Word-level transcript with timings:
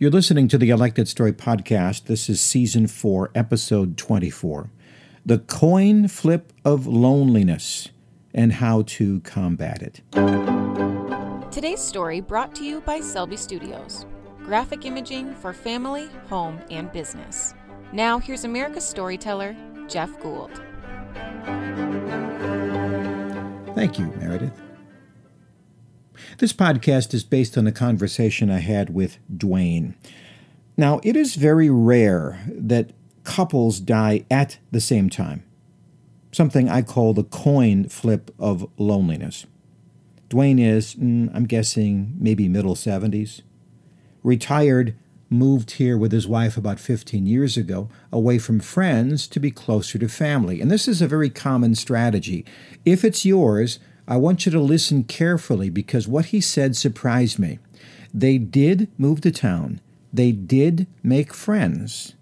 You're 0.00 0.10
listening 0.10 0.48
to 0.48 0.56
the 0.56 0.72
I 0.72 0.76
Like 0.76 0.94
That 0.94 1.08
Story 1.08 1.34
podcast. 1.34 2.06
This 2.06 2.30
is 2.30 2.40
season 2.40 2.86
four, 2.86 3.30
episode 3.34 3.98
24 3.98 4.70
The 5.26 5.40
Coin 5.40 6.08
Flip 6.08 6.54
of 6.64 6.86
Loneliness 6.86 7.90
and 8.32 8.54
How 8.54 8.80
to 8.80 9.20
Combat 9.20 9.82
It. 9.82 10.00
Today's 11.52 11.82
story 11.82 12.22
brought 12.22 12.54
to 12.54 12.64
you 12.64 12.80
by 12.80 13.00
Selby 13.00 13.36
Studios, 13.36 14.06
graphic 14.38 14.86
imaging 14.86 15.34
for 15.34 15.52
family, 15.52 16.08
home, 16.30 16.58
and 16.70 16.90
business. 16.92 17.52
Now, 17.92 18.18
here's 18.18 18.44
America's 18.44 18.86
storyteller, 18.86 19.54
Jeff 19.86 20.18
Gould. 20.22 20.62
Thank 23.74 23.98
you, 23.98 24.06
Meredith. 24.18 24.69
This 26.38 26.52
podcast 26.52 27.14
is 27.14 27.24
based 27.24 27.56
on 27.58 27.66
a 27.66 27.72
conversation 27.72 28.50
I 28.50 28.58
had 28.58 28.94
with 28.94 29.18
Dwayne. 29.32 29.94
Now, 30.76 31.00
it 31.02 31.16
is 31.16 31.34
very 31.34 31.68
rare 31.70 32.40
that 32.46 32.92
couples 33.24 33.80
die 33.80 34.24
at 34.30 34.58
the 34.70 34.80
same 34.80 35.10
time, 35.10 35.44
something 36.32 36.68
I 36.68 36.82
call 36.82 37.12
the 37.12 37.24
coin 37.24 37.88
flip 37.88 38.34
of 38.38 38.68
loneliness. 38.78 39.46
Dwayne 40.30 40.60
is, 40.60 40.94
mm, 40.94 41.30
I'm 41.34 41.44
guessing, 41.44 42.14
maybe 42.18 42.48
middle 42.48 42.74
70s. 42.74 43.42
Retired, 44.22 44.94
moved 45.30 45.72
here 45.72 45.96
with 45.96 46.10
his 46.10 46.26
wife 46.26 46.56
about 46.56 46.80
15 46.80 47.24
years 47.24 47.56
ago, 47.56 47.88
away 48.12 48.38
from 48.38 48.58
friends 48.58 49.28
to 49.28 49.38
be 49.38 49.50
closer 49.50 49.96
to 49.98 50.08
family. 50.08 50.60
And 50.60 50.70
this 50.70 50.88
is 50.88 51.00
a 51.00 51.08
very 51.08 51.30
common 51.30 51.76
strategy. 51.76 52.44
If 52.84 53.04
it's 53.04 53.24
yours, 53.24 53.78
I 54.10 54.16
want 54.16 54.44
you 54.44 54.50
to 54.50 54.60
listen 54.60 55.04
carefully 55.04 55.70
because 55.70 56.08
what 56.08 56.26
he 56.26 56.40
said 56.40 56.74
surprised 56.76 57.38
me. 57.38 57.60
They 58.12 58.38
did 58.38 58.90
move 58.98 59.20
to 59.20 59.30
town, 59.30 59.80
they 60.12 60.32
did 60.32 60.88
make 61.00 61.32
friends. 61.32 62.16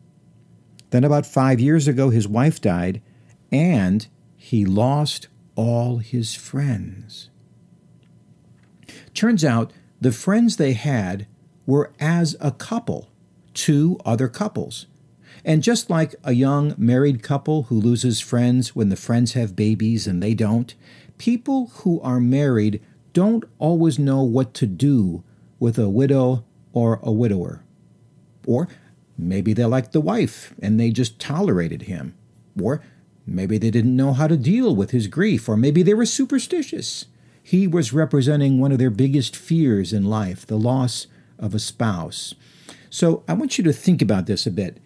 Then, 0.90 1.04
about 1.04 1.26
five 1.26 1.60
years 1.60 1.88
ago, 1.88 2.10
his 2.10 2.28
wife 2.28 2.60
died, 2.60 3.00
and 3.50 4.06
he 4.36 4.64
lost 4.66 5.28
all 5.54 5.98
his 5.98 6.34
friends. 6.34 7.30
Turns 9.14 9.44
out 9.44 9.72
the 10.00 10.12
friends 10.12 10.56
they 10.56 10.74
had 10.74 11.26
were 11.66 11.92
as 11.98 12.36
a 12.40 12.52
couple, 12.52 13.10
two 13.54 13.98
other 14.04 14.28
couples. 14.28 14.86
And 15.44 15.62
just 15.62 15.88
like 15.88 16.14
a 16.24 16.32
young 16.32 16.74
married 16.76 17.22
couple 17.22 17.64
who 17.64 17.80
loses 17.80 18.20
friends 18.20 18.74
when 18.74 18.88
the 18.88 18.96
friends 18.96 19.32
have 19.32 19.56
babies 19.56 20.06
and 20.06 20.22
they 20.22 20.34
don't, 20.34 20.74
people 21.18 21.68
who 21.78 22.00
are 22.00 22.20
married 22.20 22.80
don't 23.12 23.44
always 23.58 23.98
know 23.98 24.22
what 24.22 24.54
to 24.54 24.66
do 24.66 25.24
with 25.58 25.78
a 25.78 25.88
widow 25.88 26.44
or 26.72 27.00
a 27.02 27.10
widower. 27.10 27.64
Or 28.46 28.68
maybe 29.16 29.52
they 29.52 29.64
liked 29.64 29.92
the 29.92 30.00
wife 30.00 30.54
and 30.62 30.78
they 30.78 30.90
just 30.90 31.18
tolerated 31.18 31.82
him. 31.82 32.14
Or 32.60 32.82
maybe 33.26 33.58
they 33.58 33.70
didn't 33.70 33.96
know 33.96 34.12
how 34.12 34.26
to 34.28 34.36
deal 34.36 34.74
with 34.74 34.92
his 34.92 35.08
grief. 35.08 35.48
Or 35.48 35.56
maybe 35.56 35.82
they 35.82 35.94
were 35.94 36.06
superstitious. 36.06 37.06
He 37.42 37.66
was 37.66 37.92
representing 37.92 38.58
one 38.58 38.72
of 38.72 38.78
their 38.78 38.90
biggest 38.90 39.34
fears 39.34 39.92
in 39.92 40.04
life 40.04 40.46
the 40.46 40.58
loss 40.58 41.06
of 41.38 41.54
a 41.54 41.58
spouse. 41.58 42.34
So 42.90 43.24
I 43.28 43.32
want 43.32 43.58
you 43.58 43.64
to 43.64 43.72
think 43.72 44.00
about 44.02 44.26
this 44.26 44.46
a 44.46 44.50
bit. 44.50 44.78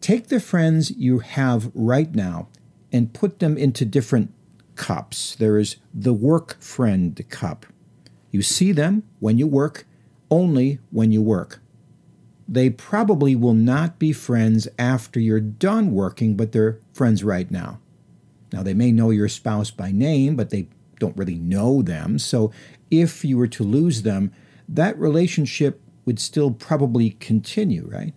Take 0.00 0.28
the 0.28 0.40
friends 0.40 0.90
you 0.90 1.20
have 1.20 1.70
right 1.74 2.12
now 2.14 2.48
and 2.92 3.12
put 3.14 3.38
them 3.38 3.56
into 3.56 3.84
different 3.84 4.32
cups. 4.74 5.34
There 5.36 5.58
is 5.58 5.76
the 5.92 6.12
work 6.12 6.60
friend 6.60 7.20
cup. 7.28 7.66
You 8.30 8.42
see 8.42 8.72
them 8.72 9.02
when 9.20 9.38
you 9.38 9.46
work, 9.46 9.86
only 10.30 10.78
when 10.90 11.12
you 11.12 11.22
work. 11.22 11.60
They 12.48 12.70
probably 12.70 13.36
will 13.36 13.54
not 13.54 13.98
be 13.98 14.12
friends 14.12 14.68
after 14.78 15.20
you're 15.20 15.40
done 15.40 15.92
working, 15.92 16.36
but 16.36 16.52
they're 16.52 16.80
friends 16.92 17.22
right 17.22 17.50
now. 17.50 17.80
Now, 18.52 18.62
they 18.62 18.74
may 18.74 18.92
know 18.92 19.10
your 19.10 19.28
spouse 19.28 19.70
by 19.70 19.92
name, 19.92 20.36
but 20.36 20.50
they 20.50 20.68
don't 20.98 21.16
really 21.16 21.38
know 21.38 21.82
them. 21.82 22.18
So, 22.18 22.52
if 22.90 23.24
you 23.24 23.38
were 23.38 23.48
to 23.48 23.62
lose 23.62 24.02
them, 24.02 24.32
that 24.68 24.98
relationship 24.98 25.80
would 26.04 26.18
still 26.18 26.50
probably 26.50 27.10
continue, 27.10 27.88
right? 27.90 28.12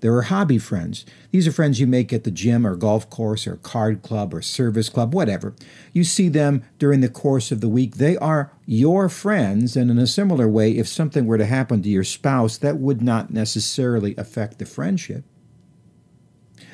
There 0.00 0.14
are 0.16 0.22
hobby 0.22 0.58
friends. 0.58 1.04
These 1.30 1.46
are 1.46 1.52
friends 1.52 1.78
you 1.78 1.86
make 1.86 2.12
at 2.12 2.24
the 2.24 2.30
gym 2.30 2.66
or 2.66 2.74
golf 2.74 3.10
course 3.10 3.46
or 3.46 3.56
card 3.56 4.02
club 4.02 4.32
or 4.32 4.40
service 4.40 4.88
club, 4.88 5.14
whatever. 5.14 5.54
You 5.92 6.04
see 6.04 6.28
them 6.28 6.62
during 6.78 7.00
the 7.00 7.08
course 7.08 7.52
of 7.52 7.60
the 7.60 7.68
week. 7.68 7.96
They 7.96 8.16
are 8.16 8.52
your 8.66 9.08
friends, 9.08 9.76
and 9.76 9.90
in 9.90 9.98
a 9.98 10.06
similar 10.06 10.48
way, 10.48 10.72
if 10.72 10.88
something 10.88 11.26
were 11.26 11.38
to 11.38 11.46
happen 11.46 11.82
to 11.82 11.88
your 11.88 12.04
spouse, 12.04 12.56
that 12.58 12.78
would 12.78 13.02
not 13.02 13.30
necessarily 13.30 14.14
affect 14.16 14.58
the 14.58 14.66
friendship. 14.66 15.24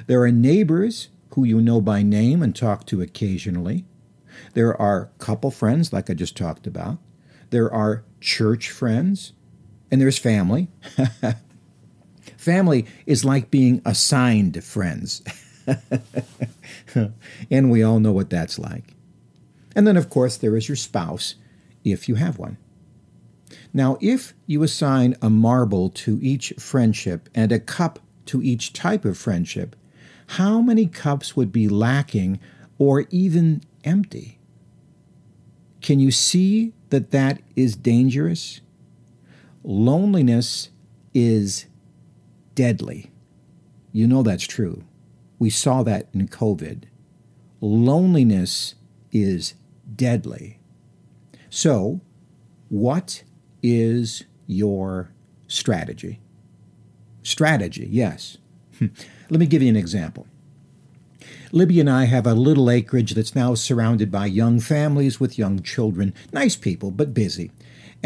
There 0.07 0.23
are 0.23 0.31
neighbors 0.31 1.09
who 1.31 1.45
you 1.45 1.61
know 1.61 1.81
by 1.81 2.03
name 2.03 2.43
and 2.43 2.55
talk 2.55 2.87
to 2.87 3.03
occasionally. 3.03 3.85
There 4.55 4.81
are 4.81 5.11
couple 5.19 5.51
friends, 5.51 5.93
like 5.93 6.09
I 6.09 6.15
just 6.15 6.37
talked 6.37 6.67
about. 6.67 6.99
There 7.51 7.73
are 7.73 8.05
church 8.21 8.71
friends. 8.71 9.33
And 9.89 10.01
there's 10.01 10.19
family. 10.19 10.69
Family 12.47 12.87
is 13.07 13.25
like 13.25 13.51
being 13.51 13.83
assigned 13.85 14.63
friends. 14.63 15.21
and 17.51 17.73
we 17.73 17.83
all 17.83 17.99
know 17.99 18.13
what 18.13 18.31
that's 18.31 18.57
like. 18.57 18.95
And 19.75 19.85
then, 19.85 19.97
of 19.97 20.09
course, 20.09 20.37
there 20.37 20.57
is 20.57 20.69
your 20.69 20.77
spouse, 20.77 21.35
if 21.83 22.09
you 22.09 22.15
have 22.15 22.39
one. 22.39 22.57
Now, 23.75 23.99
if 24.01 24.33
you 24.47 24.63
assign 24.63 25.17
a 25.21 25.29
marble 25.29 25.91
to 25.91 26.21
each 26.23 26.55
friendship 26.57 27.29
and 27.35 27.51
a 27.51 27.59
cup 27.59 27.99
to 28.27 28.41
each 28.41 28.73
type 28.73 29.05
of 29.05 29.19
friendship, 29.19 29.75
how 30.39 30.61
many 30.61 30.87
cups 30.87 31.35
would 31.35 31.51
be 31.51 31.69
lacking 31.69 32.39
or 32.79 33.07
even 33.11 33.61
empty? 33.83 34.39
Can 35.81 35.99
you 35.99 36.13
see 36.13 36.75
that 36.91 37.11
that 37.11 37.43
is 37.57 37.75
dangerous? 37.75 38.61
Loneliness 39.65 40.69
is 41.13 41.67
deadly. 42.57 43.13
You 43.93 44.09
know 44.09 44.25
that's 44.25 44.47
true. 44.47 44.83
We 45.39 45.51
saw 45.51 45.85
that 45.85 46.09
in 46.13 46.27
COVID. 46.27 46.85
Loneliness 47.61 48.75
is 49.13 49.55
deadly. 49.95 50.59
So, 51.51 52.01
what 52.69 53.23
is 53.63 54.25
your 54.47 55.13
strategy? 55.47 56.19
Strategy, 57.23 57.89
yes. 57.91 58.39
Let 58.81 59.41
me 59.41 59.47
give 59.47 59.63
you 59.63 59.69
an 59.69 59.77
example. 59.77 60.27
Libby 61.53 61.79
and 61.79 61.89
I 61.89 62.05
have 62.07 62.27
a 62.27 62.35
little 62.35 62.71
acreage 62.71 63.15
that's 63.15 63.35
now 63.35 63.55
surrounded 63.55 64.11
by 64.11 64.27
young 64.27 64.61
families 64.61 65.21
with 65.21 65.39
young 65.39 65.63
children. 65.63 66.13
Nice 66.33 66.57
people, 66.57 66.91
but 66.91 67.15
busy 67.15 67.51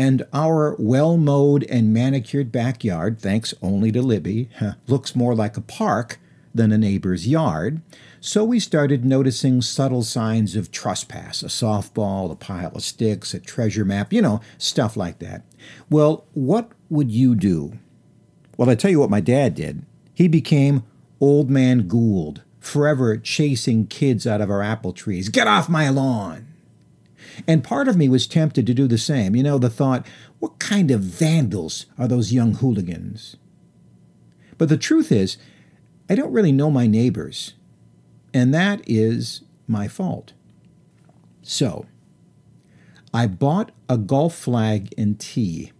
and 0.01 0.27
our 0.33 0.77
well 0.79 1.19
mowed 1.19 1.63
and 1.65 1.93
manicured 1.93 2.51
backyard, 2.51 3.21
thanks 3.21 3.53
only 3.61 3.93
to 3.93 4.01
Libby, 4.01 4.49
looks 4.87 5.15
more 5.15 5.35
like 5.35 5.59
a 5.59 5.61
park 5.61 6.19
than 6.55 6.73
a 6.73 6.79
neighbor's 6.79 7.29
yard. 7.29 7.83
So 8.19 8.43
we 8.43 8.61
started 8.61 9.05
noticing 9.05 9.61
subtle 9.61 10.03
signs 10.03 10.57
of 10.57 10.73
trespass 10.73 11.43
a 11.43 11.49
softball, 11.49 12.33
a 12.33 12.35
pile 12.35 12.73
of 12.75 12.83
sticks, 12.83 13.35
a 13.35 13.39
treasure 13.41 13.85
map, 13.85 14.11
you 14.11 14.23
know, 14.23 14.41
stuff 14.57 14.97
like 14.97 15.19
that. 15.19 15.43
Well, 15.91 16.25
what 16.33 16.73
would 16.89 17.11
you 17.11 17.35
do? 17.35 17.79
Well, 18.57 18.71
I 18.71 18.77
tell 18.77 18.91
you 18.91 19.01
what 19.01 19.11
my 19.11 19.21
dad 19.21 19.55
did. 19.55 19.85
He 20.15 20.29
became 20.29 20.83
Old 21.21 21.51
Man 21.51 21.87
Gould, 21.87 22.43
forever 22.59 23.19
chasing 23.19 23.87
kids 23.87 24.27
out 24.27 24.41
of 24.41 24.51
our 24.51 24.63
apple 24.63 24.95
trees. 24.95 25.29
Get 25.29 25.47
off 25.47 25.69
my 25.69 25.91
lawn! 25.91 26.50
And 27.47 27.65
part 27.65 27.89
of 27.89 27.97
me 27.97 28.09
was 28.09 28.27
tempted 28.27 28.67
to 28.67 28.75
do 28.75 28.87
the 28.87 28.99
same. 28.99 29.35
You 29.35 29.43
know, 29.43 29.59
the 29.59 29.71
thought, 29.71 30.07
what 30.39 30.59
kind 30.59 30.91
of 30.91 31.01
vandals 31.01 31.87
are 31.99 32.09
those 32.09 32.33
young 32.33 32.55
hooligans? 32.55 33.37
But 34.59 34.69
the 34.69 34.77
truth 34.77 35.11
is, 35.11 35.39
I 36.09 36.15
don't 36.15 36.33
really 36.33 36.53
know 36.53 36.71
my 36.71 36.87
neighbors, 36.87 37.55
and 38.35 38.53
that 38.53 38.83
is 38.87 39.43
my 39.67 39.89
fault. 39.89 40.33
So, 41.43 41.87
I 43.15 43.27
bought 43.27 43.73
a 43.89 43.97
golf 43.97 44.35
flag 44.35 44.93
and 44.99 45.19
tee, 45.19 45.73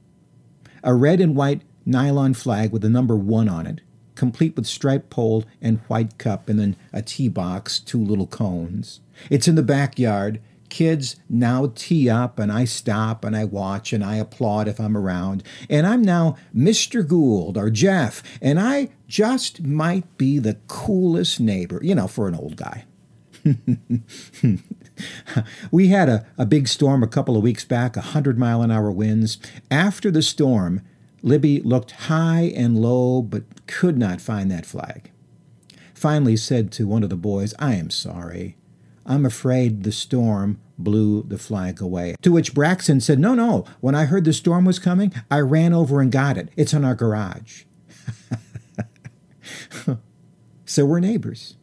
a 0.83 0.95
red 0.95 1.21
and 1.21 1.37
white 1.37 1.63
nylon 1.85 2.35
flag 2.35 2.73
with 2.73 2.83
the 2.83 2.89
number 2.89 3.17
one 3.17 3.49
on 3.49 3.67
it, 3.67 3.81
complete 4.15 4.57
with 4.57 4.67
striped 4.67 5.11
pole 5.11 5.45
and 5.61 5.81
white 5.89 6.19
cup, 6.19 6.49
and 6.49 6.59
then 6.59 6.77
a 6.93 7.03
tee 7.03 7.29
box, 7.29 7.79
two 7.79 8.03
little 8.03 8.27
cones. 8.27 9.01
It's 9.29 9.49
in 9.49 9.55
the 9.55 9.63
backyard, 9.63 10.41
kids 10.71 11.17
now 11.29 11.73
tee 11.75 12.09
up 12.09 12.39
and 12.39 12.51
I 12.51 12.65
stop 12.65 13.25
and 13.25 13.37
I 13.37 13.45
watch 13.45 13.93
and 13.93 14.03
I 14.03 14.17
applaud 14.17 14.69
if 14.69 14.81
I'm 14.81 14.97
around. 14.97 15.43
And 15.69 15.87
I'm 15.87 16.03
now 16.03 16.37
Mr. 16.57 17.07
Gould 17.07 17.59
or 17.59 17.69
Jeff, 17.71 18.23
and 18.41 18.59
I 18.59 18.91
just 19.07 19.63
might 19.63 20.17
be 20.17 20.39
the 20.39 20.57
coolest 20.69 21.41
neighbor, 21.41 21.81
you 21.83 21.95
know, 21.95 22.07
for 22.07 22.29
an 22.29 22.35
old 22.35 22.57
guy. 22.57 22.85
we 25.71 25.89
had 25.89 26.09
a, 26.09 26.27
a 26.39 26.47
big 26.47 26.69
storm 26.69 27.03
a 27.03 27.09
couple 27.09 27.37
of 27.37 27.43
weeks 27.43 27.65
back, 27.65 27.97
100 27.97 28.39
mile 28.39 28.63
an 28.63 28.71
hour 28.71 28.91
winds. 28.91 29.39
After 29.71 30.11
the 30.11 30.23
storm, 30.23 30.83
Libby 31.23 31.61
looked 31.61 31.93
high 31.93 32.53
and 32.55 32.81
low, 32.81 33.23
but 33.23 33.67
could 33.67 33.99
not 33.99 34.21
find 34.21 34.51
that 34.51 34.67
flag. 34.67 35.11
Finally 35.95 36.37
said 36.37 36.73
to 36.73 36.87
one 36.87 37.03
of 37.03 37.11
the 37.11 37.17
boys, 37.17 37.55
I 37.59 37.75
am 37.75 37.91
sorry. 37.91 38.57
I'm 39.07 39.25
afraid 39.27 39.83
the 39.83 39.93
storm 39.93 40.61
blew 40.79 41.23
the 41.23 41.39
flag 41.39 41.81
away. 41.81 42.17
To 42.23 42.33
which 42.33 42.55
Braxton 42.55 43.01
said, 43.01 43.19
No, 43.19 43.35
no. 43.35 43.65
When 43.81 43.95
I 43.95 44.05
heard 44.05 44.25
the 44.25 44.33
storm 44.33 44.65
was 44.65 44.79
coming, 44.79 45.13
I 45.31 45.41
ran 45.41 45.73
over 45.73 46.01
and 46.01 46.13
got 46.13 46.37
it. 46.37 46.49
It's 46.57 46.73
in 46.73 46.85
our 46.85 46.95
garage. 46.95 47.65
so 50.65 50.85
we're 50.87 51.01
neighbors. 51.01 51.57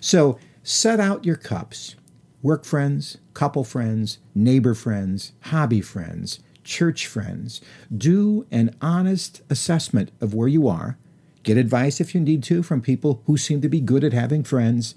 So 0.00 0.38
set 0.62 1.00
out 1.00 1.24
your 1.24 1.36
cups 1.36 1.96
work 2.42 2.64
friends, 2.64 3.18
couple 3.34 3.64
friends, 3.64 4.18
neighbor 4.34 4.74
friends, 4.74 5.32
hobby 5.42 5.80
friends, 5.80 6.40
church 6.64 7.06
friends. 7.06 7.60
Do 7.94 8.46
an 8.50 8.74
honest 8.80 9.42
assessment 9.50 10.10
of 10.20 10.32
where 10.34 10.48
you 10.48 10.66
are. 10.68 10.96
Get 11.42 11.56
advice 11.56 12.00
if 12.00 12.14
you 12.14 12.20
need 12.20 12.42
to 12.44 12.62
from 12.62 12.80
people 12.80 13.22
who 13.26 13.36
seem 13.36 13.60
to 13.62 13.68
be 13.68 13.80
good 13.80 14.04
at 14.04 14.12
having 14.12 14.42
friends. 14.44 14.94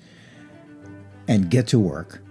And 1.27 1.49
get 1.49 1.67
to 1.67 1.79
work. 1.79 2.21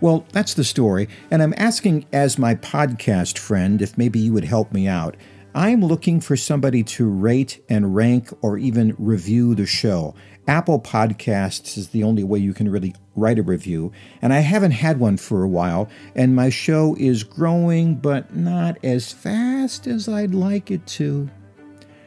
Well, 0.00 0.24
that's 0.32 0.54
the 0.54 0.64
story, 0.64 1.08
and 1.30 1.42
I'm 1.42 1.52
asking 1.58 2.06
as 2.10 2.38
my 2.38 2.54
podcast 2.54 3.36
friend 3.36 3.82
if 3.82 3.98
maybe 3.98 4.18
you 4.18 4.32
would 4.32 4.44
help 4.44 4.72
me 4.72 4.88
out. 4.88 5.14
I'm 5.54 5.84
looking 5.84 6.20
for 6.20 6.36
somebody 6.36 6.82
to 6.84 7.08
rate 7.08 7.62
and 7.68 7.94
rank 7.94 8.30
or 8.40 8.56
even 8.56 8.94
review 8.98 9.54
the 9.54 9.66
show. 9.66 10.14
Apple 10.48 10.80
Podcasts 10.80 11.76
is 11.76 11.90
the 11.90 12.02
only 12.02 12.24
way 12.24 12.38
you 12.38 12.54
can 12.54 12.70
really 12.70 12.94
write 13.14 13.38
a 13.38 13.42
review, 13.42 13.92
and 14.22 14.32
I 14.32 14.38
haven't 14.38 14.70
had 14.70 14.98
one 14.98 15.18
for 15.18 15.42
a 15.42 15.48
while, 15.48 15.88
and 16.14 16.34
my 16.34 16.48
show 16.48 16.96
is 16.98 17.22
growing, 17.22 17.96
but 17.96 18.34
not 18.34 18.78
as 18.82 19.12
fast 19.12 19.86
as 19.86 20.08
I'd 20.08 20.34
like 20.34 20.70
it 20.70 20.86
to. 20.86 21.28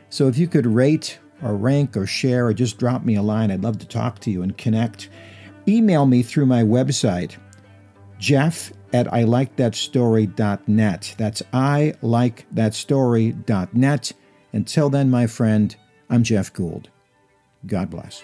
So 0.10 0.28
if 0.28 0.38
you 0.38 0.48
could 0.48 0.66
rate 0.66 1.19
or 1.44 1.56
rank 1.56 1.98
or 1.98 2.06
share 2.06 2.48
or 2.48 2.54
just 2.54 2.78
drop 2.78 3.04
me 3.04 3.16
a 3.16 3.22
line, 3.22 3.51
I'd 3.51 3.63
love 3.63 3.80
to 3.80 3.88
talk 3.88 4.19
to 4.19 4.31
you 4.31 4.42
and 4.42 4.57
connect. 4.57 5.10
Email 5.68 6.06
me 6.06 6.24
through 6.24 6.45
my 6.45 6.63
website, 6.63 7.36
jeff 8.19 8.72
at 8.94 9.07
ilikethatstory.net. 9.07 11.16
That's 11.18 11.42
ilikethatstory.net. 11.42 14.12
Until 14.54 14.90
then, 14.90 15.10
my 15.10 15.28
friend, 15.28 15.75
I'm 16.10 16.24
Jeff 16.24 16.54
Gould. 16.54 16.90
God 17.66 17.90
bless. 17.90 18.24